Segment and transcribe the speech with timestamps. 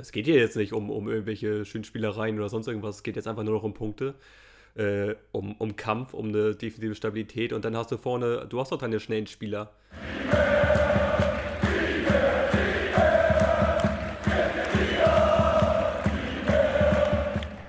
[0.00, 3.28] es geht hier jetzt nicht um, um irgendwelche Schönspielereien oder sonst irgendwas, es geht jetzt
[3.28, 4.14] einfach nur noch um Punkte,
[4.74, 8.72] äh, um, um Kampf, um eine defensive Stabilität und dann hast du vorne, du hast
[8.72, 9.72] auch deine schnellen Spieler.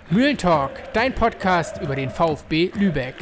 [0.09, 3.16] Mühlentalk, dein Podcast über den VfB Lübeck.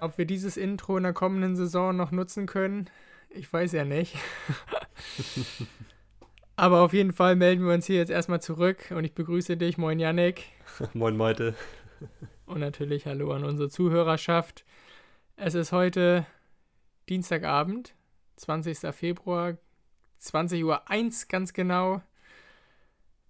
[0.00, 2.88] Ob wir dieses Intro in der kommenden Saison noch nutzen können,
[3.34, 4.16] ich weiß ja nicht.
[6.56, 9.78] Aber auf jeden Fall melden wir uns hier jetzt erstmal zurück und ich begrüße dich.
[9.78, 10.44] Moin Yannick.
[10.92, 11.54] Moin Malte.
[12.46, 14.64] Und natürlich hallo an unsere Zuhörerschaft.
[15.36, 16.26] Es ist heute
[17.08, 17.94] Dienstagabend,
[18.36, 18.94] 20.
[18.94, 19.56] Februar,
[20.18, 22.02] 20 Uhr 1 ganz genau.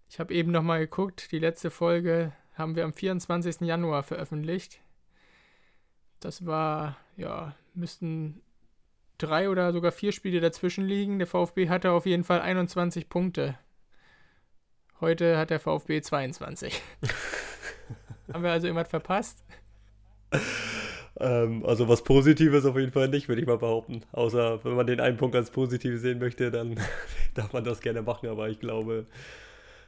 [0.09, 3.63] Ich habe eben nochmal geguckt, die letzte Folge haben wir am 24.
[3.63, 4.81] Januar veröffentlicht.
[6.21, 8.43] Das war, ja, müssten
[9.23, 11.19] drei oder sogar vier Spiele dazwischen liegen.
[11.19, 13.59] Der VfB hatte auf jeden Fall 21 Punkte.
[15.01, 16.81] Heute hat der VfB 22.
[18.33, 19.45] haben wir also irgendwas verpasst?
[21.19, 24.03] Ähm, also was Positives auf jeden Fall nicht, würde ich mal behaupten.
[24.13, 26.81] Außer wenn man den einen Punkt als positiv sehen möchte, dann
[27.35, 28.29] darf man das gerne machen.
[28.29, 29.07] Aber ich glaube,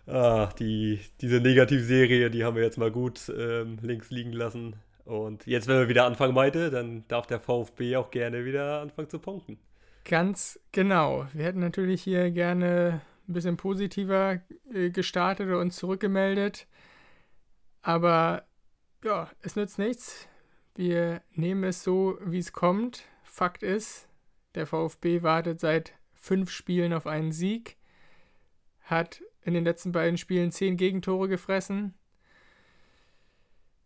[0.07, 4.77] ah, die, diese Negativserie, die haben wir jetzt mal gut ähm, links liegen lassen.
[5.05, 9.11] Und jetzt, wenn wir wieder anfangen, Meite, dann darf der VfB auch gerne wieder anfangen
[9.11, 9.59] zu punkten.
[10.05, 11.27] Ganz genau.
[11.33, 14.41] Wir hätten natürlich hier gerne ein bisschen positiver
[14.73, 16.67] äh, gestartet und uns zurückgemeldet.
[17.83, 18.45] Aber
[19.03, 20.29] ja, es nützt nichts.
[20.75, 23.05] Wir nehmen es so, wie es kommt.
[23.23, 24.09] Fakt ist,
[24.55, 27.77] der VfB wartet seit fünf Spielen auf einen Sieg,
[28.83, 31.95] hat in den letzten beiden Spielen zehn Gegentore gefressen,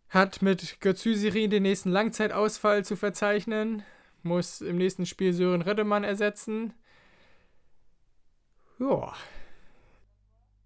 [0.09, 3.83] hat mit Götzüsiri den nächsten Langzeitausfall zu verzeichnen,
[4.23, 6.73] muss im nächsten Spiel Sören Reddemann ersetzen.
[8.79, 9.13] Ja.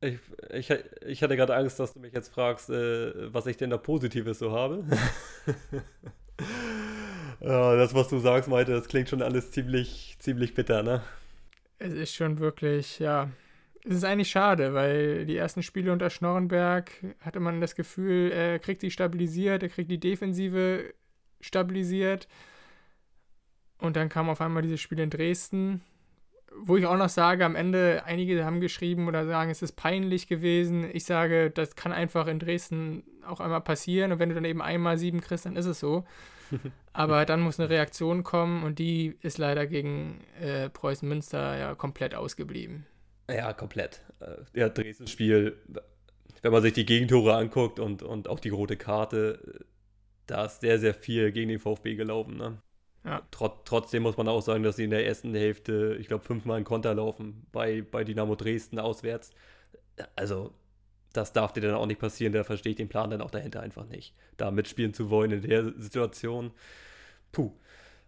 [0.01, 0.19] Ich,
[0.51, 0.69] ich,
[1.05, 4.39] ich hatte gerade Angst, dass du mich jetzt fragst, äh, was ich denn da Positives
[4.39, 4.83] so habe.
[7.39, 11.01] ja, das, was du sagst, Malte, das klingt schon alles ziemlich, ziemlich bitter, ne?
[11.79, 13.29] Es ist schon wirklich, ja.
[13.85, 18.59] Es ist eigentlich schade, weil die ersten Spiele unter Schnorrenberg hatte man das Gefühl, er
[18.59, 20.93] kriegt die stabilisiert, er kriegt die Defensive
[21.41, 22.27] stabilisiert.
[23.79, 25.81] Und dann kam auf einmal dieses Spiel in Dresden,
[26.55, 30.27] wo ich auch noch sage, am Ende, einige haben geschrieben oder sagen, es ist peinlich
[30.27, 30.89] gewesen.
[30.93, 34.61] Ich sage, das kann einfach in Dresden auch einmal passieren und wenn du dann eben
[34.61, 36.05] einmal sieben kriegst, dann ist es so.
[36.93, 41.75] Aber dann muss eine Reaktion kommen und die ist leider gegen äh, Preußen Münster ja
[41.75, 42.85] komplett ausgeblieben.
[43.29, 44.01] Ja, komplett.
[44.19, 45.57] Äh, ja, Dresden-Spiel,
[46.41, 49.65] wenn man sich die Gegentore anguckt und, und auch die rote Karte,
[50.27, 52.37] da ist sehr, sehr viel gegen den VfB gelaufen.
[52.37, 52.57] Ne?
[53.05, 53.21] Ja.
[53.31, 56.59] Trot, trotzdem muss man auch sagen, dass sie in der ersten Hälfte, ich glaube, fünfmal
[56.59, 59.31] in Konter laufen bei, bei Dynamo Dresden auswärts.
[60.15, 60.53] Also,
[61.13, 62.33] das darf dir dann auch nicht passieren.
[62.33, 64.15] Da verstehe ich den Plan dann auch dahinter einfach nicht.
[64.37, 66.51] Da mitspielen zu wollen in der Situation.
[67.31, 67.51] Puh.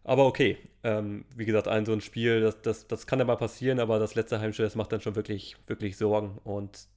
[0.05, 3.37] Aber okay, ähm, wie gesagt, ein so ein Spiel, das, das, das kann ja mal
[3.37, 6.39] passieren, aber das letzte Heimspiel, das macht dann schon wirklich, wirklich Sorgen.
[6.43, 6.87] Und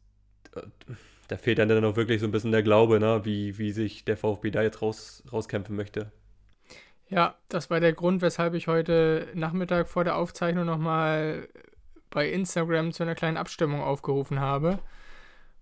[0.54, 0.60] äh,
[1.28, 4.04] da fehlt dann dann auch wirklich so ein bisschen der Glaube, ne, wie, wie sich
[4.04, 6.12] der VfB da jetzt raus, rauskämpfen möchte.
[7.08, 11.48] Ja, das war der Grund, weshalb ich heute Nachmittag vor der Aufzeichnung nochmal
[12.10, 14.80] bei Instagram zu einer kleinen Abstimmung aufgerufen habe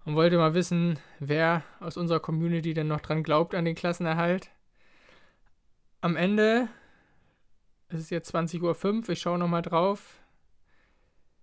[0.04, 4.50] und wollte mal wissen, wer aus unserer Community denn noch dran glaubt an den Klassenerhalt.
[6.00, 6.68] Am Ende,
[7.88, 10.20] es ist jetzt 20.05 Uhr, ich schaue nochmal drauf,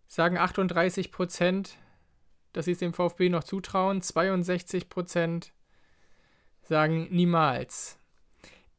[0.08, 1.78] sagen 38 Prozent,
[2.52, 5.54] dass sie es dem VfB noch zutrauen, 62 Prozent
[6.62, 7.98] sagen niemals.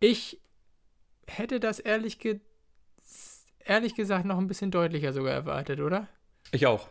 [0.00, 0.41] Ich
[1.26, 2.41] hätte das ehrlich, ge
[3.64, 6.08] ehrlich gesagt noch ein bisschen deutlicher sogar erwartet, oder?
[6.53, 6.88] Ich auch.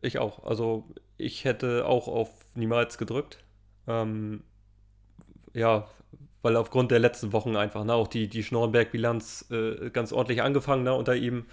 [0.00, 0.44] Ich auch.
[0.44, 3.44] Also ich hätte auch auf niemals gedrückt.
[3.86, 4.42] Ähm,
[5.54, 5.88] ja,
[6.42, 10.84] weil aufgrund der letzten Wochen einfach, ne, auch die, die Schnorrenberg-Bilanz äh, ganz ordentlich angefangen
[10.84, 11.46] ne, unter ihm.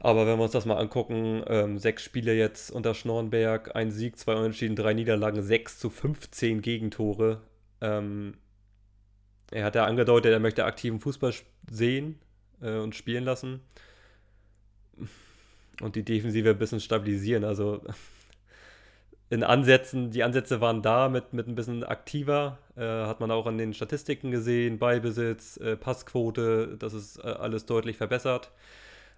[0.00, 4.18] Aber wenn wir uns das mal angucken, ähm, sechs Spiele jetzt unter Schnorrenberg, ein Sieg,
[4.18, 7.40] zwei Unentschieden, drei Niederlagen, sechs zu 15 Gegentore.
[7.80, 8.34] Ähm,
[9.52, 11.32] er hat ja angedeutet, er möchte aktiven Fußball
[11.70, 12.18] sehen
[12.60, 13.60] äh, und spielen lassen.
[15.80, 17.44] Und die Defensive ein bisschen stabilisieren.
[17.44, 17.80] Also
[19.32, 22.58] in Ansätzen, die Ansätze waren da mit, mit ein bisschen aktiver.
[22.76, 24.78] Äh, hat man auch an den Statistiken gesehen.
[24.78, 28.50] Ballbesitz, äh, Passquote, das ist äh, alles deutlich verbessert.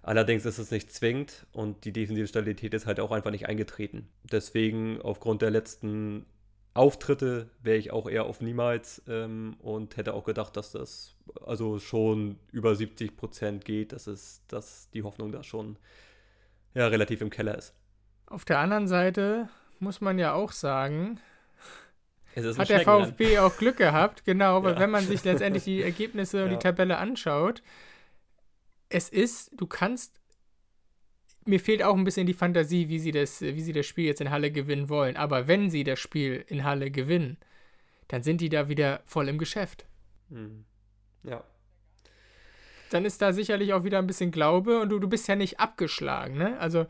[0.03, 4.07] Allerdings ist es nicht zwingend und die defensive Stabilität ist halt auch einfach nicht eingetreten.
[4.23, 6.25] Deswegen aufgrund der letzten
[6.73, 11.13] Auftritte wäre ich auch eher auf niemals ähm, und hätte auch gedacht, dass das
[11.45, 15.75] also schon über 70 Prozent geht, dass, es, dass die Hoffnung da schon
[16.73, 17.73] ja, relativ im Keller ist.
[18.27, 19.49] Auf der anderen Seite
[19.79, 21.19] muss man ja auch sagen,
[22.35, 24.79] hat der VfB auch Glück gehabt, genau, weil ja.
[24.79, 26.57] wenn man sich letztendlich die Ergebnisse und ja.
[26.57, 27.61] die Tabelle anschaut,
[28.89, 30.19] es ist, du kannst,
[31.45, 34.21] mir fehlt auch ein bisschen die Fantasie, wie sie das, wie sie das Spiel jetzt
[34.21, 37.37] in Halle gewinnen wollen, aber wenn sie das Spiel in Halle gewinnen,
[38.07, 39.85] dann sind die da wieder voll im Geschäft.
[40.29, 40.65] Hm.
[41.23, 41.43] Ja.
[42.91, 45.59] Dann ist da sicherlich auch wieder ein bisschen Glaube und du, du bist ja nicht
[45.59, 46.59] abgeschlagen, ne?
[46.59, 46.85] Also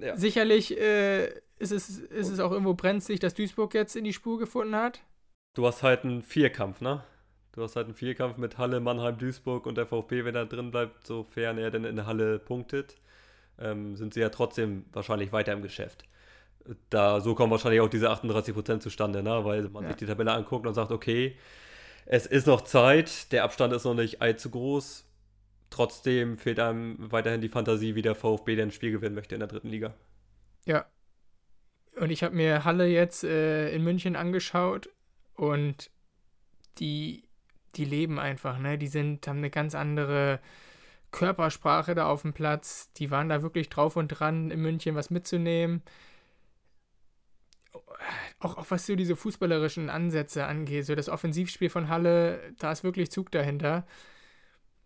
[0.00, 0.16] ja.
[0.16, 4.38] sicherlich äh, ist, es, ist es auch irgendwo brenzlig, dass Duisburg jetzt in die Spur
[4.38, 5.00] gefunden hat.
[5.54, 7.02] Du hast halt einen Vierkampf, ne?
[7.52, 10.70] Du hast halt einen Vierkampf mit Halle, Mannheim, Duisburg und der VfB, wenn er drin
[10.70, 12.96] bleibt, sofern er denn in Halle punktet,
[13.58, 16.04] ähm, sind sie ja trotzdem wahrscheinlich weiter im Geschäft.
[16.90, 19.44] Da, so kommen wahrscheinlich auch diese 38% zustande, ne?
[19.44, 19.90] weil man ja.
[19.90, 21.36] sich die Tabelle anguckt und sagt, okay,
[22.04, 25.04] es ist noch Zeit, der Abstand ist noch nicht allzu groß.
[25.70, 29.40] Trotzdem fehlt einem weiterhin die Fantasie, wie der VfB denn ein Spiel gewinnen möchte in
[29.40, 29.94] der dritten Liga.
[30.66, 30.86] Ja.
[31.96, 34.90] Und ich habe mir Halle jetzt äh, in München angeschaut
[35.34, 35.90] und
[36.78, 37.24] die,
[37.74, 38.76] die leben einfach, ne?
[38.78, 40.40] Die sind, haben eine ganz andere
[41.10, 42.92] Körpersprache da auf dem Platz.
[42.94, 45.82] Die waren da wirklich drauf und dran, in München was mitzunehmen
[48.38, 52.84] auch, auch was so diese fußballerischen Ansätze angeht, so das Offensivspiel von Halle, da ist
[52.84, 53.86] wirklich Zug dahinter.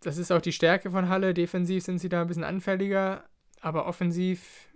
[0.01, 1.35] Das ist auch die Stärke von Halle.
[1.35, 3.25] Defensiv sind sie da ein bisschen anfälliger,
[3.61, 4.69] aber offensiv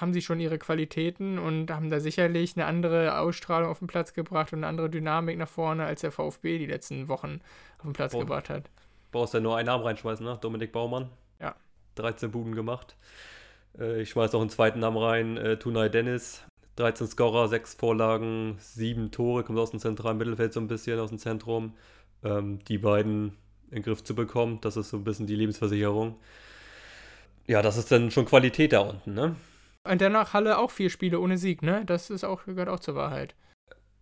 [0.00, 4.12] haben sie schon ihre Qualitäten und haben da sicherlich eine andere Ausstrahlung auf den Platz
[4.12, 7.40] gebracht und eine andere Dynamik nach vorne, als der VfB die letzten Wochen
[7.78, 8.20] auf den Platz Boah.
[8.20, 8.70] gebracht hat.
[9.12, 10.38] Brauchst ja nur einen Namen reinschmeißen, ne?
[10.40, 11.08] Dominik Baumann.
[11.40, 11.54] Ja.
[11.96, 12.96] 13 Buden gemacht.
[13.78, 16.44] Äh, ich schmeiße auch einen zweiten Namen rein, äh, Tunay Dennis.
[16.76, 21.08] 13 Scorer, 6 Vorlagen, 7 Tore, kommt aus dem zentralen Mittelfeld so ein bisschen, aus
[21.08, 21.74] dem Zentrum.
[22.22, 23.36] Ähm, die beiden
[23.70, 26.16] in den Griff zu bekommen, das ist so ein bisschen die Lebensversicherung.
[27.46, 29.36] Ja, das ist dann schon Qualität da unten, ne?
[29.88, 31.82] Und danach Halle auch vier Spiele ohne Sieg, ne?
[31.86, 33.34] Das ist auch, gehört auch zur Wahrheit.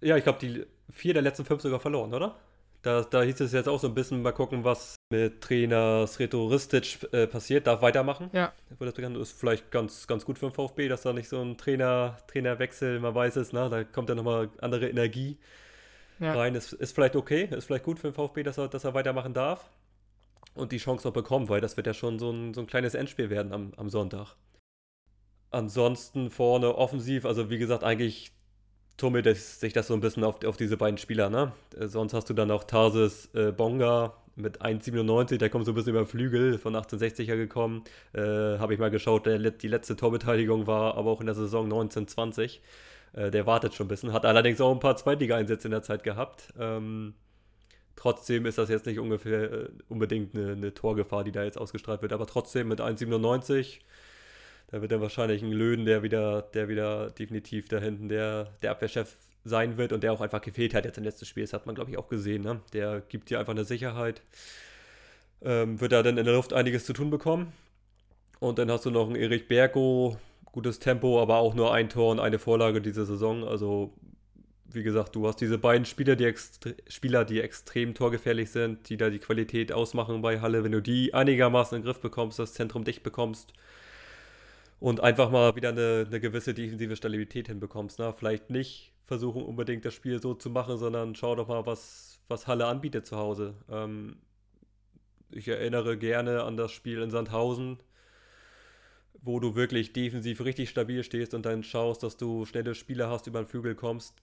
[0.00, 2.36] Ja, ich glaube, die vier der letzten fünf sogar verloren, oder?
[2.82, 6.46] Da, da hieß es jetzt auch so ein bisschen, mal gucken, was mit Trainer Sreto
[6.46, 7.66] Ristic äh, passiert.
[7.66, 8.30] Darf weitermachen.
[8.32, 8.52] Ja.
[8.78, 12.16] Das ist vielleicht ganz, ganz gut für den VfB, dass da nicht so ein Trainer,
[12.28, 13.68] Trainerwechsel, man weiß es, ne?
[13.70, 15.38] da kommt ja nochmal andere Energie
[16.20, 16.34] ja.
[16.34, 16.54] rein.
[16.54, 19.34] Ist, ist vielleicht okay, ist vielleicht gut für den VfB, dass er, dass er weitermachen
[19.34, 19.68] darf
[20.54, 22.94] und die Chance noch bekommt, weil das wird ja schon so ein, so ein kleines
[22.94, 24.36] Endspiel werden am, am Sonntag.
[25.56, 28.30] Ansonsten vorne offensiv, also wie gesagt, eigentlich
[28.98, 31.30] tummelt sich das so ein bisschen auf, auf diese beiden Spieler.
[31.30, 31.52] Ne?
[31.78, 35.74] Äh, sonst hast du dann auch Tarsis äh, Bonga mit 1,97, der kommt so ein
[35.74, 37.84] bisschen über Flügel, von 1860er gekommen.
[38.12, 38.20] Äh,
[38.58, 42.60] Habe ich mal geschaut, der, die letzte Torbeteiligung war aber auch in der Saison 1920.
[43.14, 46.02] Äh, der wartet schon ein bisschen, hat allerdings auch ein paar Zweitliga-Einsätze in der Zeit
[46.04, 46.52] gehabt.
[46.58, 47.14] Ähm,
[47.96, 52.02] trotzdem ist das jetzt nicht ungefähr äh, unbedingt eine, eine Torgefahr, die da jetzt ausgestrahlt
[52.02, 53.78] wird, aber trotzdem mit 1,97
[54.68, 58.72] da wird dann wahrscheinlich ein Löwen, der wieder, der wieder definitiv da hinten der, der
[58.72, 61.44] Abwehrchef sein wird und der auch einfach gefehlt hat jetzt im letzten Spiel.
[61.44, 62.42] Das hat man, glaube ich, auch gesehen.
[62.42, 62.60] Ne?
[62.72, 64.22] Der gibt dir einfach eine Sicherheit.
[65.42, 67.52] Ähm, wird da dann in der Luft einiges zu tun bekommen.
[68.40, 72.10] Und dann hast du noch einen Erich Bergo, gutes Tempo, aber auch nur ein Tor
[72.10, 73.44] und eine Vorlage diese Saison.
[73.44, 73.92] Also,
[74.72, 76.34] wie gesagt, du hast diese beiden Spieler, die,
[76.88, 80.64] Spieler, die extrem torgefährlich sind, die da die Qualität ausmachen bei Halle.
[80.64, 83.52] Wenn du die einigermaßen in den Griff bekommst, das Zentrum dicht bekommst,
[84.78, 87.98] und einfach mal wieder eine, eine gewisse defensive Stabilität hinbekommst.
[87.98, 88.12] Ne?
[88.12, 92.46] Vielleicht nicht versuchen unbedingt das Spiel so zu machen, sondern schau doch mal, was, was
[92.46, 93.54] Halle anbietet zu Hause.
[93.70, 94.16] Ähm,
[95.30, 97.78] ich erinnere gerne an das Spiel in Sandhausen,
[99.22, 103.26] wo du wirklich defensiv richtig stabil stehst und dann schaust, dass du schnelle Spieler hast,
[103.26, 104.14] über den Flügel kommst.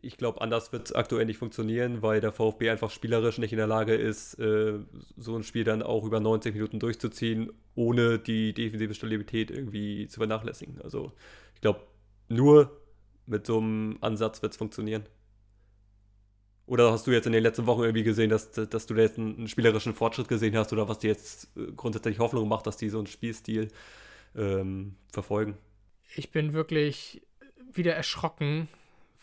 [0.00, 3.58] Ich glaube, anders wird es aktuell nicht funktionieren, weil der VfB einfach spielerisch nicht in
[3.58, 4.80] der Lage ist, äh,
[5.16, 10.18] so ein Spiel dann auch über 90 Minuten durchzuziehen, ohne die defensive Stabilität irgendwie zu
[10.18, 10.80] vernachlässigen.
[10.82, 11.12] Also
[11.54, 11.80] ich glaube,
[12.28, 12.82] nur
[13.26, 15.04] mit so einem Ansatz wird es funktionieren.
[16.66, 19.18] Oder hast du jetzt in den letzten Wochen irgendwie gesehen, dass, dass du da jetzt
[19.18, 22.88] einen, spielerischen Fortschritt gesehen hast oder was dir jetzt äh, grundsätzlich Hoffnung macht, dass die
[22.88, 23.68] so einen Spielstil
[24.36, 25.58] ähm, verfolgen?
[26.14, 27.22] Ich bin wirklich
[27.72, 28.68] wieder erschrocken,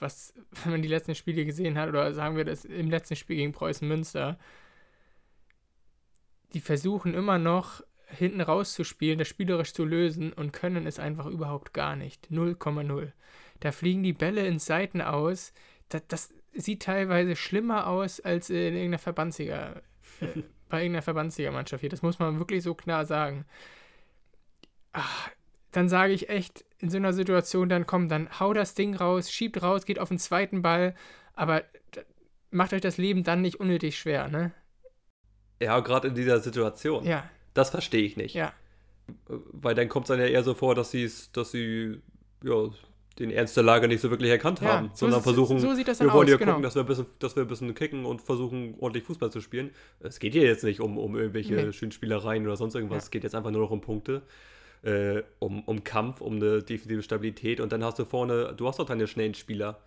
[0.01, 3.37] was, wenn man die letzten Spiele gesehen hat, oder sagen wir das im letzten Spiel
[3.37, 4.37] gegen Preußen Münster,
[6.53, 11.73] die versuchen immer noch hinten rauszuspielen, das spielerisch zu lösen und können es einfach überhaupt
[11.73, 12.29] gar nicht.
[12.31, 13.11] 0,0.
[13.59, 15.53] Da fliegen die Bälle ins Seiten aus.
[15.89, 19.81] Das, das sieht teilweise schlimmer aus als in irgendeiner Verbandsliga,
[20.21, 20.25] äh,
[20.69, 21.89] bei irgendeiner Verbandsliga-Mannschaft hier.
[21.89, 23.45] Das muss man wirklich so klar sagen.
[24.91, 25.29] Ach,
[25.71, 29.31] dann sage ich echt in so einer Situation, dann komm, dann hau das Ding raus,
[29.31, 30.95] schiebt raus, geht auf den zweiten Ball,
[31.35, 31.63] aber
[32.51, 34.51] macht euch das Leben dann nicht unnötig schwer, ne?
[35.61, 37.05] Ja, gerade in dieser Situation.
[37.05, 37.29] Ja.
[37.53, 38.33] Das verstehe ich nicht.
[38.33, 38.53] Ja.
[39.27, 40.91] Weil dann kommt es dann ja eher so vor, dass,
[41.33, 42.01] dass sie
[42.43, 42.69] ja,
[43.19, 45.87] den Ernst der Lage nicht so wirklich erkannt ja, haben, so sondern versuchen, so sieht
[45.87, 46.51] das wir wollen aus, ja genau.
[46.53, 49.41] gucken, dass wir, ein bisschen, dass wir ein bisschen kicken und versuchen, ordentlich Fußball zu
[49.41, 49.71] spielen.
[49.99, 51.73] Es geht hier jetzt nicht um, um irgendwelche nee.
[51.73, 53.03] Schönspielereien oder sonst irgendwas, ja.
[53.03, 54.21] es geht jetzt einfach nur noch um Punkte,
[54.83, 58.79] äh, um, um Kampf, um eine defensive Stabilität und dann hast du vorne, du hast
[58.79, 59.79] doch deine schnellen Spieler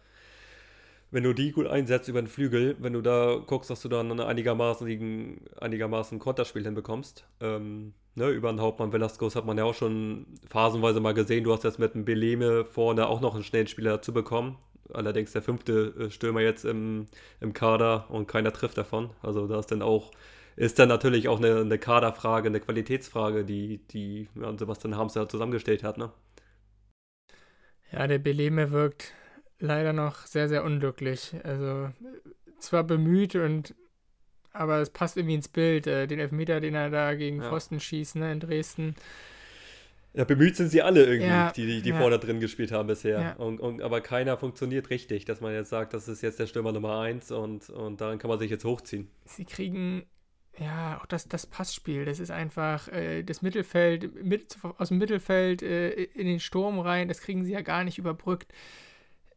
[1.12, 4.18] wenn du die gut einsetzt über den Flügel, wenn du da guckst, dass du dann
[4.18, 10.26] einigermaßen, einigermaßen Konterspiel hinbekommst, ähm, ne, über den Hauptmann Velasquez hat man ja auch schon
[10.48, 14.00] phasenweise mal gesehen, du hast jetzt mit dem Beleme vorne auch noch einen schnellen Spieler
[14.00, 14.56] zu bekommen.
[14.92, 17.06] Allerdings der fünfte äh, Stürmer jetzt im,
[17.40, 19.10] im Kader und keiner trifft davon.
[19.22, 20.12] Also da ist dann auch,
[20.56, 25.28] ist dann natürlich auch eine, eine Kaderfrage, eine Qualitätsfrage, die, die ja, Sebastian Harms ja
[25.28, 26.12] zusammengestellt hat, ne?
[27.92, 29.12] Ja, der Beleme wirkt
[29.58, 31.34] leider noch sehr, sehr unglücklich.
[31.44, 31.90] Also
[32.58, 33.74] zwar bemüht und
[34.52, 37.48] aber es passt irgendwie ins Bild, äh, den Elfmeter, den er da gegen ja.
[37.48, 38.94] Pfosten schießt, ne, in Dresden.
[40.14, 41.98] Ja, bemüht sind sie alle irgendwie, ja, die, die, die ja.
[41.98, 43.20] vorne drin gespielt haben bisher.
[43.20, 43.32] Ja.
[43.34, 46.72] Und, und, aber keiner funktioniert richtig, dass man jetzt sagt, das ist jetzt der Stürmer
[46.72, 49.08] Nummer 1 und, und daran kann man sich jetzt hochziehen.
[49.24, 50.04] Sie kriegen,
[50.58, 55.62] ja, auch das, das Passspiel, das ist einfach äh, das Mittelfeld, mit, aus dem Mittelfeld
[55.62, 58.52] äh, in den Sturm rein, das kriegen sie ja gar nicht überbrückt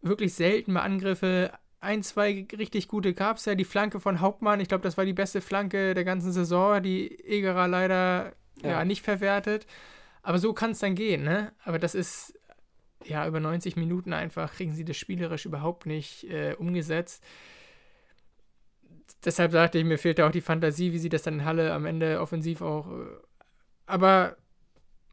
[0.06, 1.52] wirklich selten mal Angriffe.
[1.82, 3.56] Ein, zwei richtig gute gab es ja.
[3.56, 7.20] Die Flanke von Hauptmann, ich glaube, das war die beste Flanke der ganzen Saison, die
[7.26, 8.70] Egerer leider ja.
[8.70, 9.68] ja nicht verwertet.
[10.24, 11.52] Aber so kann es dann gehen, ne?
[11.64, 12.34] Aber das ist
[13.04, 17.24] ja über 90 Minuten einfach, kriegen sie das spielerisch überhaupt nicht äh, umgesetzt.
[19.26, 21.74] Deshalb sagte ich, mir fehlt da auch die Fantasie, wie sie das dann in Halle
[21.74, 22.92] am Ende offensiv auch.
[22.92, 23.06] Äh,
[23.88, 24.38] aber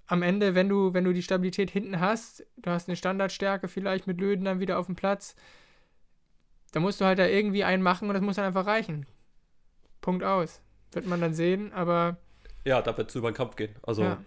[0.07, 4.07] am Ende, wenn du, wenn du die Stabilität hinten hast, du hast eine Standardstärke vielleicht
[4.07, 5.35] mit Löden dann wieder auf dem Platz,
[6.73, 9.07] dann musst du halt da irgendwie einen machen und das muss dann einfach reichen.
[10.03, 10.61] Punkt aus.
[10.93, 12.19] Wird man dann sehen, aber.
[12.67, 13.75] Ja, da wird es über den Kampf gehen.
[13.83, 14.23] Also ja.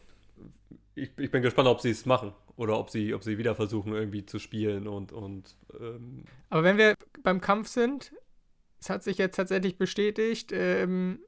[0.96, 3.94] ich, ich bin gespannt, ob sie es machen oder ob sie, ob sie wieder versuchen,
[3.94, 5.12] irgendwie zu spielen und.
[5.12, 8.12] und ähm aber wenn wir beim Kampf sind,
[8.86, 11.20] es hat sich jetzt tatsächlich bestätigt, ähm,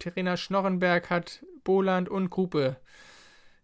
[0.00, 2.76] Terena Schnorrenberg hat Boland und Gruppe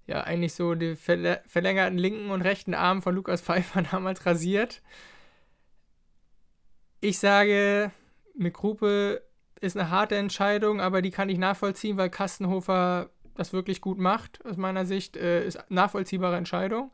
[0.06, 4.82] ja eigentlich so die verlängerten linken und rechten Arm von Lukas Pfeiffer damals rasiert.
[7.00, 7.90] Ich sage,
[8.36, 9.22] mit Gruppe
[9.60, 14.44] ist eine harte Entscheidung, aber die kann ich nachvollziehen, weil Kastenhofer das wirklich gut macht,
[14.46, 15.16] aus meiner Sicht.
[15.16, 16.92] Äh, ist nachvollziehbare Entscheidung.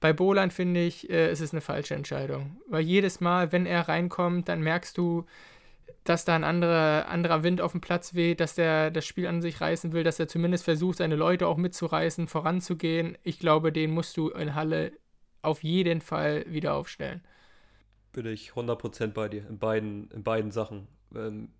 [0.00, 2.60] Bei Boland finde ich, äh, ist es eine falsche Entscheidung.
[2.68, 5.24] Weil jedes Mal, wenn er reinkommt, dann merkst du,
[6.04, 9.42] dass da ein anderer, anderer Wind auf dem Platz weht, dass der das Spiel an
[9.42, 13.18] sich reißen will, dass er zumindest versucht, seine Leute auch mitzureißen, voranzugehen.
[13.24, 14.92] Ich glaube, den musst du in Halle
[15.42, 17.22] auf jeden Fall wieder aufstellen.
[18.12, 20.88] Bin ich 100% bei dir, in beiden, in beiden Sachen.
[21.14, 21.50] Ähm,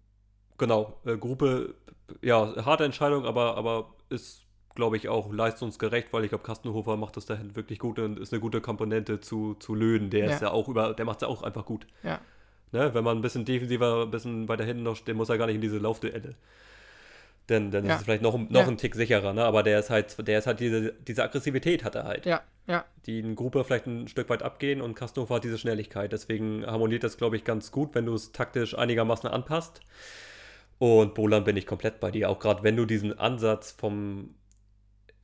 [0.57, 1.75] genau, äh, Gruppe,
[2.23, 7.17] ja, harte Entscheidung, aber, aber ist, glaube ich, auch leistungsgerecht, weil ich glaube, Kastenhofer macht
[7.17, 10.11] das dahin wirklich gut und ist eine gute Komponente zu, zu Löden.
[10.11, 10.35] Der ja.
[10.35, 11.87] ist ja auch über, der macht es ja auch einfach gut.
[12.03, 12.21] Ja.
[12.73, 12.95] Ne?
[12.95, 15.57] Wenn man ein bisschen defensiver, ein bisschen weiter hinten noch steht, muss er gar nicht
[15.57, 16.35] in diese Laufduelle.
[17.49, 17.95] Denn dann ja.
[17.95, 18.69] ist es vielleicht noch, noch ja.
[18.69, 19.43] ein Tick sicherer, ne?
[19.45, 22.27] Aber der ist halt, der ist halt diese, diese Aggressivität hat er halt.
[22.27, 22.85] Ja, ja.
[23.07, 26.13] Die in Gruppe vielleicht ein Stück weit abgehen und Kastenhofer hat diese Schnelligkeit.
[26.13, 29.81] Deswegen harmoniert das, glaube ich, ganz gut, wenn du es taktisch einigermaßen anpasst.
[30.79, 32.29] Und Bolan bin ich komplett bei dir.
[32.29, 34.35] Auch gerade wenn du diesen Ansatz vom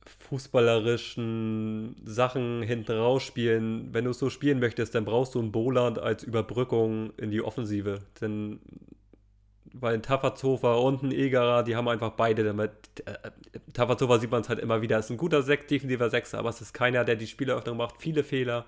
[0.09, 3.89] fußballerischen Sachen hinten rausspielen.
[3.91, 7.41] Wenn du es so spielen möchtest, dann brauchst du einen Boland als Überbrückung in die
[7.41, 7.99] Offensive.
[8.21, 8.59] Denn
[9.73, 12.71] weil ein Tafazhofer und ein Egerer, die haben einfach beide damit.
[13.05, 13.31] Äh,
[13.73, 14.97] Tafazhofer sieht man es halt immer wieder.
[14.99, 17.95] Ist ein guter Sek defensiver Sechser, aber es ist keiner, der die Spieleröffnung macht.
[17.97, 18.65] Viele Fehler,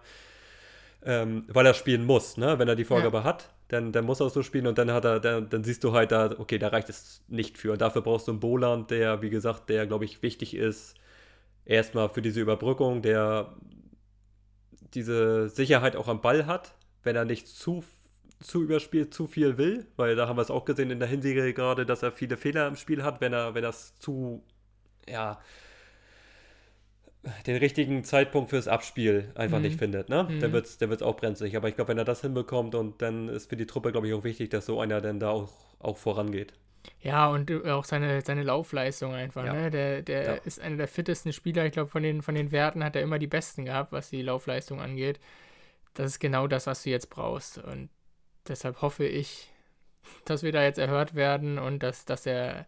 [1.06, 2.38] ähm, weil er spielen muss.
[2.38, 2.60] Ne?
[2.60, 3.24] Wenn er die Vorgabe ja.
[3.24, 5.94] hat, dann, dann muss er so spielen und dann hat er, dann, dann siehst du
[5.94, 7.72] halt da, okay, da reicht es nicht für.
[7.72, 10.96] Und dafür brauchst du einen Boland, der, wie gesagt, der, glaube ich, wichtig ist
[11.68, 13.54] erstmal für diese Überbrückung, der
[14.94, 17.84] diese Sicherheit auch am Ball hat, wenn er nicht zu,
[18.40, 21.54] zu überspielt, zu viel will, weil da haben wir es auch gesehen in der Hinserie
[21.54, 24.44] gerade, dass er viele Fehler im Spiel hat, wenn er, wenn das zu,
[25.08, 25.40] ja,
[27.46, 29.64] den richtigen Zeitpunkt fürs Abspiel einfach mhm.
[29.64, 30.28] nicht findet, ne?
[30.30, 30.40] Mhm.
[30.40, 31.58] Dann wird es dann wird's auch brenzlig.
[31.58, 34.14] Aber ich glaube, wenn er das hinbekommt und dann ist für die Truppe, glaube ich,
[34.14, 36.54] auch wichtig, dass so einer dann da auch, auch vorangeht.
[37.02, 39.46] Ja, und äh, auch seine, seine Laufleistung einfach.
[39.46, 39.54] Ja.
[39.54, 39.72] Ne?
[39.72, 40.34] Der, der ja.
[40.34, 41.66] ist einer der fittesten Spieler.
[41.66, 44.22] Ich glaube, von den, von den Werten hat er immer die besten gehabt, was die
[44.22, 45.20] Laufleistung angeht.
[45.94, 47.58] Das ist genau das, was du jetzt brauchst.
[47.58, 47.90] Und
[48.48, 49.52] deshalb hoffe ich,
[50.26, 52.66] dass wir da jetzt erhört werden und dass, dass er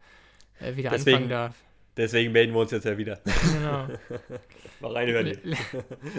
[0.60, 1.56] äh, wieder deswegen, anfangen darf.
[1.98, 3.20] Deswegen melden wir uns jetzt ja wieder.
[3.54, 3.88] Genau.
[4.80, 5.38] Mal reinhören.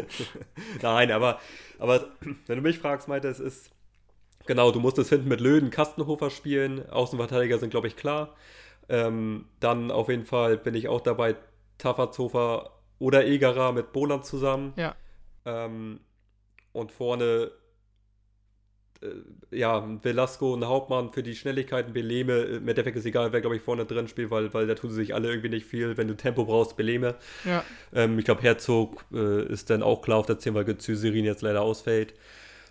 [0.83, 1.41] Nein, aber,
[1.79, 2.09] aber
[2.47, 3.71] wenn du mich fragst, meinte es ist
[4.51, 6.91] Genau, du musstest hinten mit Löwen Kastenhofer spielen.
[6.91, 8.35] Außenverteidiger sind, glaube ich, klar.
[8.89, 11.37] Ähm, dann auf jeden Fall bin ich auch dabei,
[11.79, 14.73] Tafazhofer oder Egerer mit Boland zusammen.
[14.75, 14.97] Ja.
[15.45, 16.01] Ähm,
[16.73, 17.53] und vorne
[19.03, 23.33] äh, ja, Velasco und Hauptmann für die Schnelligkeiten, Beleme, äh, mit der Effekt ist egal,
[23.33, 25.67] wer, glaube ich, vorne drin spielt, weil, weil da tun sie sich alle irgendwie nicht
[25.67, 25.97] viel.
[25.97, 27.15] Wenn du Tempo brauchst, Beleme.
[27.45, 27.63] Ja.
[27.95, 31.43] Ähm, ich glaube, Herzog äh, ist dann auch klar auf der 10, weil Zyserin jetzt
[31.43, 32.15] leider ausfällt.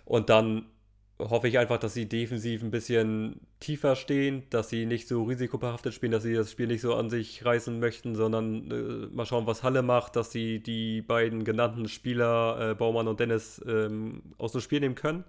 [0.04, 0.66] Und dann
[1.28, 5.94] hoffe ich einfach, dass sie defensiv ein bisschen tiefer stehen, dass sie nicht so risikobehaftet
[5.94, 9.46] spielen, dass sie das Spiel nicht so an sich reißen möchten, sondern äh, mal schauen,
[9.46, 14.52] was Halle macht, dass sie die beiden genannten Spieler, äh, Baumann und Dennis, ähm, aus
[14.52, 15.24] dem Spiel nehmen können.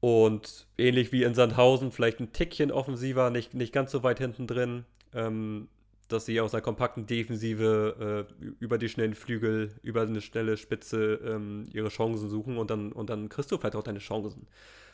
[0.00, 4.46] Und ähnlich wie in Sandhausen, vielleicht ein Tickchen offensiver, nicht, nicht ganz so weit hinten
[4.46, 5.68] drin, ähm,
[6.12, 11.20] dass sie aus einer kompakten Defensive äh, über die schnellen Flügel, über eine schnelle Spitze
[11.24, 14.46] ähm, ihre Chancen suchen und dann, und dann kriegst du vielleicht auch deine Chancen.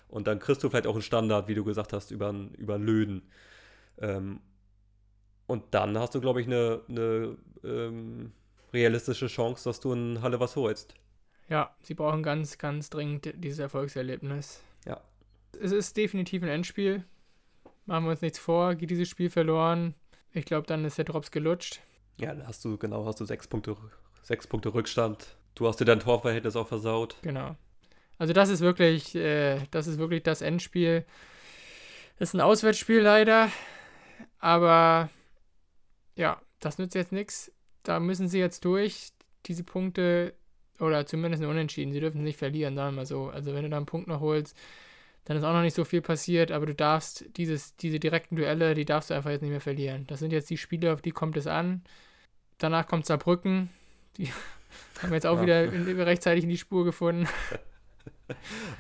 [0.09, 3.23] Und dann kriegst du vielleicht auch einen Standard, wie du gesagt hast, über, über Löden.
[3.99, 4.41] Ähm,
[5.47, 8.33] und dann hast du, glaube ich, eine, eine ähm,
[8.73, 10.95] realistische Chance, dass du in Halle was holst.
[11.49, 14.63] Ja, sie brauchen ganz, ganz dringend dieses Erfolgserlebnis.
[14.85, 15.01] Ja.
[15.61, 17.05] Es ist definitiv ein Endspiel.
[17.87, 18.75] Machen wir uns nichts vor.
[18.75, 19.95] Geht dieses Spiel verloren,
[20.37, 21.81] ich glaube, dann ist der Drops gelutscht.
[22.19, 23.77] Ja, dann hast du, genau, hast du sechs Punkte,
[24.23, 25.37] sechs Punkte Rückstand.
[25.55, 27.17] Du hast dir dein Torverhältnis auch versaut.
[27.23, 27.57] Genau.
[28.19, 31.05] Also das ist wirklich, äh, das ist wirklich das Endspiel.
[32.19, 33.51] Das ist ein Auswärtsspiel leider.
[34.39, 35.11] Aber
[36.15, 37.53] ja, das nützt jetzt nichts.
[37.83, 39.11] Da müssen sie jetzt durch.
[39.47, 40.35] Diese Punkte,
[40.81, 41.93] oder zumindest ein Unentschieden.
[41.93, 43.29] Sie dürfen nicht verlieren, sagen wir mal so.
[43.29, 44.57] Also wenn du da einen Punkt noch holst,
[45.27, 48.75] dann ist auch noch nicht so viel passiert, aber du darfst dieses, diese direkten Duelle,
[48.75, 50.07] die darfst du einfach jetzt nicht mehr verlieren.
[50.07, 51.83] Das sind jetzt die Spiele, auf die kommt es an.
[52.59, 53.69] Danach kommt Saarbrücken.
[54.19, 54.29] Die
[55.03, 55.43] haben jetzt auch ja.
[55.43, 57.27] wieder in, rechtzeitig in die Spur gefunden.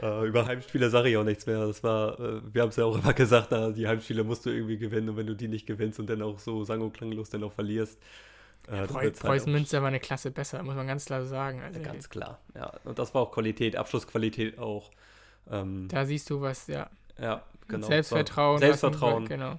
[0.00, 1.66] Uh, über Heimspiele sage ich auch nichts mehr.
[1.66, 4.78] Das war, uh, wir haben es ja auch immer gesagt, die Heimspiele musst du irgendwie
[4.78, 7.42] gewinnen und wenn du die nicht gewinnst und dann auch so sang- und klanglos dann
[7.42, 8.00] auch verlierst.
[8.70, 11.60] Ja, Preu halt Preußen Münster war eine Klasse besser, muss man ganz klar sagen.
[11.60, 12.72] Also, ganz klar, ja.
[12.84, 14.92] Und das war auch Qualität, Abschlussqualität auch.
[15.50, 16.88] Ähm, da siehst du was, ja.
[17.18, 17.86] Ja, genau.
[17.86, 18.58] Selbstvertrauen.
[18.58, 19.26] Selbstvertrauen.
[19.26, 19.58] genau.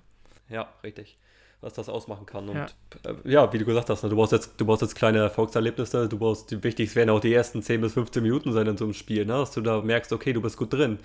[0.49, 1.17] Ja, richtig.
[1.59, 2.49] Was das ausmachen kann.
[2.49, 2.67] Und ja,
[3.03, 6.07] äh, ja wie du gesagt hast, ne, du brauchst jetzt, du brauchst jetzt kleine Erfolgserlebnisse,
[6.07, 8.85] du brauchst, die wichtigst werden auch die ersten 10 bis 15 Minuten sein in so
[8.85, 9.33] einem Spiel, ne?
[9.33, 10.99] dass du da merkst, okay, du bist gut drin.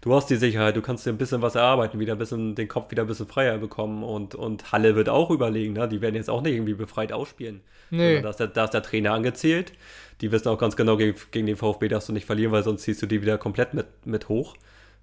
[0.00, 2.68] Du hast die Sicherheit, du kannst dir ein bisschen was erarbeiten, wieder ein bisschen, den
[2.68, 5.86] Kopf wieder ein bisschen freier bekommen und, und Halle wird auch überlegen, ne?
[5.86, 7.60] die werden jetzt auch nicht irgendwie befreit ausspielen.
[7.90, 8.22] Nee.
[8.22, 9.72] Da ist, der, da ist der Trainer angezählt
[10.20, 12.82] die wissen auch ganz genau, gegen, gegen den VfB darfst du nicht verlieren, weil sonst
[12.82, 14.54] ziehst du die wieder komplett mit, mit hoch.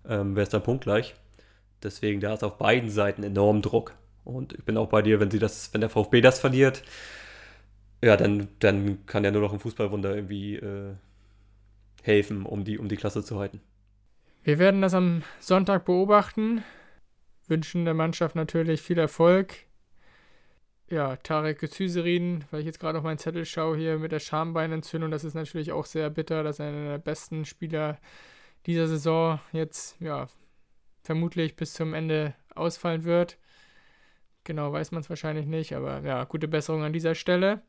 [0.07, 1.15] Ähm, Wäre es dann punktgleich.
[1.83, 3.93] Deswegen, da ist auf beiden Seiten enorm Druck.
[4.27, 6.83] Und ich bin auch bei dir, wenn sie das, wenn der VfB das verliert,
[8.03, 10.93] ja, dann, dann kann ja nur noch ein Fußballwunder irgendwie äh,
[12.03, 13.61] helfen, um die, um die Klasse zu halten.
[14.43, 16.63] Wir werden das am Sonntag beobachten.
[17.47, 19.67] Wünschen der Mannschaft natürlich viel Erfolg
[20.89, 25.11] ja, Tarek Zyserin, weil ich jetzt gerade auf meinen Zettel schaue, hier mit der Schambeinentzündung,
[25.11, 27.97] das ist natürlich auch sehr bitter, dass einer der besten Spieler
[28.65, 30.27] dieser Saison jetzt, ja,
[31.03, 33.37] vermutlich bis zum Ende ausfallen wird.
[34.47, 37.61] Genau weiß man es wahrscheinlich nicht, aber ja, gute Besserung an dieser Stelle.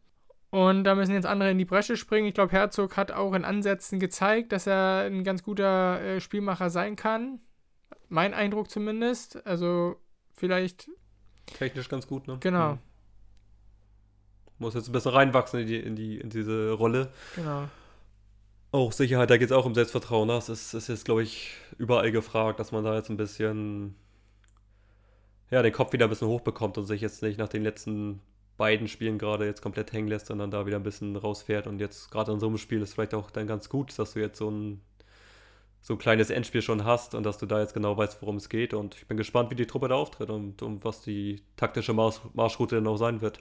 [0.51, 2.27] Und da müssen jetzt andere in die Bresche springen.
[2.27, 6.71] Ich glaube, Herzog hat auch in Ansätzen gezeigt, dass er ein ganz guter äh, Spielmacher
[6.71, 7.41] sein kann.
[8.09, 9.47] Mein Eindruck zumindest.
[9.47, 9.97] Also
[10.33, 10.89] vielleicht.
[11.47, 12.39] Technisch ganz gut, ne?
[12.41, 12.75] Genau.
[12.75, 12.79] Mhm
[14.59, 17.11] muss jetzt ein bisschen reinwachsen in, die, in, die, in diese Rolle.
[17.37, 17.69] Genau.
[18.71, 20.29] Auch Sicherheit, da geht es auch um Selbstvertrauen.
[20.29, 23.95] Das ist, ist jetzt, glaube ich, überall gefragt, dass man da jetzt ein bisschen,
[25.51, 28.21] ja, den Kopf wieder ein bisschen hochbekommt und sich jetzt nicht nach den letzten
[28.59, 31.67] beiden Spielen gerade jetzt komplett hängen lässt, sondern da wieder ein bisschen rausfährt.
[31.67, 34.21] Und jetzt gerade in so einem Spiel ist vielleicht auch dann ganz gut, dass du
[34.21, 34.83] jetzt so ein,
[35.81, 38.49] so ein kleines Endspiel schon hast und dass du da jetzt genau weißt, worum es
[38.49, 38.75] geht.
[38.75, 42.21] Und ich bin gespannt, wie die Truppe da auftritt und, und was die taktische Marsch
[42.35, 43.41] Marschroute dann auch sein wird.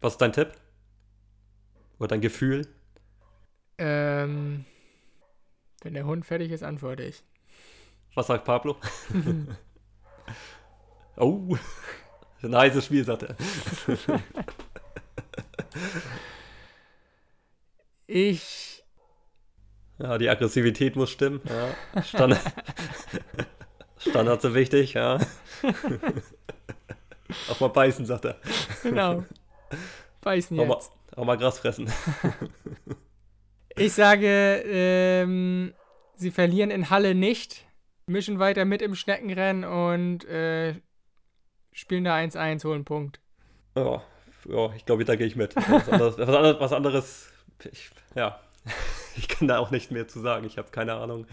[0.00, 0.52] Was ist dein Tipp?
[1.98, 2.66] Oder dein Gefühl?
[3.78, 4.64] Ähm,
[5.82, 7.22] wenn der Hund fertig ist, antworte ich.
[8.14, 8.76] Was sagt Pablo?
[11.16, 11.56] oh,
[12.42, 13.36] ein heißes Spiel, sagt er.
[18.06, 18.84] ich.
[19.98, 21.40] Ja, die Aggressivität muss stimmen.
[21.48, 22.02] Ja.
[22.02, 22.40] Standard,
[23.98, 25.18] Standards sind wichtig, ja.
[27.50, 28.36] Auch mal beißen, sagt er.
[28.82, 29.24] Genau.
[30.20, 30.64] Beißen jetzt.
[30.64, 31.90] Auch mal, auch mal Gras fressen.
[33.76, 35.72] ich sage, ähm,
[36.16, 37.64] sie verlieren in Halle nicht,
[38.06, 40.74] mischen weiter mit im Schneckenrennen und äh,
[41.72, 43.20] spielen da 1-1, holen Punkt.
[43.76, 44.02] Ja,
[44.48, 45.56] ja ich glaube, da gehe ich mit.
[45.56, 47.32] Was anderes, was anderes, was anderes
[47.70, 48.38] ich, ja,
[49.16, 50.46] ich kann da auch nicht mehr zu sagen.
[50.46, 51.26] Ich habe keine Ahnung.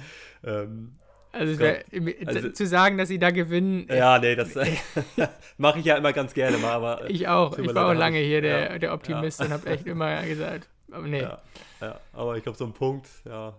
[0.44, 0.94] Ähm,
[1.32, 1.84] Also, wär,
[2.26, 3.88] also, zu sagen, dass sie da gewinnen.
[3.90, 4.56] Ja, nee, das
[5.58, 6.72] mache ich ja immer ganz gerne mal.
[6.72, 7.58] Aber ich auch.
[7.58, 9.46] Ich war auch lange hier der, ja, der Optimist ja.
[9.46, 11.22] und habe echt immer gesagt, aber nee.
[11.22, 11.42] Ja,
[11.82, 12.00] ja.
[12.14, 13.56] aber ich glaube, so ein Punkt, ja,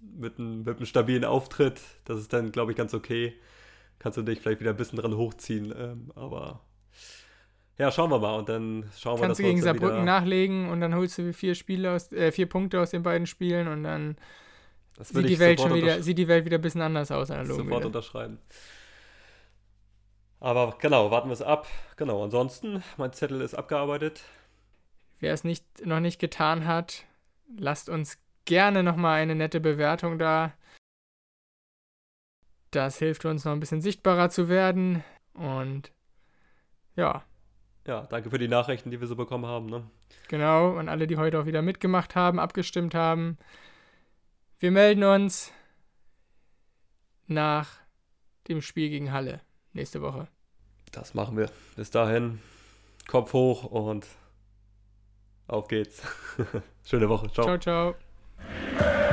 [0.00, 3.34] mit einem, mit einem stabilen Auftritt, das ist dann, glaube ich, ganz okay.
[3.98, 6.60] Kannst du dich vielleicht wieder ein bisschen dran hochziehen, ähm, aber
[7.78, 10.94] ja, schauen wir mal und dann schauen wir, Kannst du gegen Saarbrücken nachlegen und dann
[10.94, 14.16] holst du vier Spiele aus, äh, vier Punkte aus den beiden Spielen und dann
[15.00, 17.28] sieht die, Welt schon wieder, sieht die Welt wieder ein bisschen anders aus.
[17.28, 17.86] Sofort wieder.
[17.86, 18.38] unterschreiben.
[20.40, 21.66] Aber genau, warten wir es ab.
[21.96, 24.22] Genau, ansonsten, mein Zettel ist abgearbeitet.
[25.18, 27.04] Wer es nicht, noch nicht getan hat,
[27.58, 30.52] lasst uns gerne nochmal eine nette Bewertung da.
[32.70, 35.04] Das hilft uns noch ein bisschen sichtbarer zu werden.
[35.34, 35.92] Und
[36.96, 37.24] ja.
[37.86, 39.66] Ja, danke für die Nachrichten, die wir so bekommen haben.
[39.66, 39.84] Ne?
[40.28, 43.38] Genau, und alle, die heute auch wieder mitgemacht haben, abgestimmt haben.
[44.58, 45.52] Wir melden uns
[47.26, 47.68] nach
[48.48, 49.40] dem Spiel gegen Halle
[49.72, 50.28] nächste Woche.
[50.92, 51.50] Das machen wir.
[51.76, 52.40] Bis dahin,
[53.06, 54.06] Kopf hoch und
[55.46, 56.02] auf geht's.
[56.84, 57.30] Schöne Woche.
[57.30, 57.94] Ciao, ciao.
[58.78, 59.05] ciao.